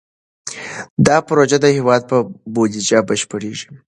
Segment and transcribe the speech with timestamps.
[1.07, 2.17] دا پروژه د هېواد په
[2.53, 3.69] بودیجه بشپړېږي.